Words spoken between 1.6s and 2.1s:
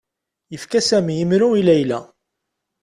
Layla.